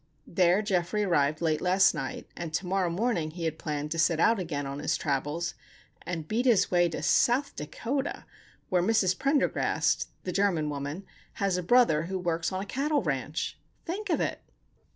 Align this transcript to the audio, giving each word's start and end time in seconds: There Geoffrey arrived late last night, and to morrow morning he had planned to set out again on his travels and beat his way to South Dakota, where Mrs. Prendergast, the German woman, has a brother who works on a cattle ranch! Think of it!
There 0.25 0.63
Geoffrey 0.63 1.03
arrived 1.03 1.41
late 1.41 1.61
last 1.61 1.93
night, 1.93 2.27
and 2.35 2.51
to 2.55 2.65
morrow 2.65 2.89
morning 2.89 3.29
he 3.29 3.43
had 3.45 3.59
planned 3.59 3.91
to 3.91 3.99
set 3.99 4.19
out 4.19 4.39
again 4.39 4.65
on 4.65 4.79
his 4.79 4.97
travels 4.97 5.53
and 6.07 6.27
beat 6.27 6.47
his 6.47 6.71
way 6.71 6.89
to 6.89 7.03
South 7.03 7.55
Dakota, 7.55 8.25
where 8.69 8.81
Mrs. 8.81 9.19
Prendergast, 9.19 10.09
the 10.23 10.31
German 10.31 10.71
woman, 10.71 11.05
has 11.33 11.55
a 11.55 11.61
brother 11.61 12.05
who 12.05 12.17
works 12.17 12.51
on 12.51 12.63
a 12.63 12.65
cattle 12.65 13.03
ranch! 13.03 13.59
Think 13.85 14.09
of 14.09 14.19
it! 14.19 14.41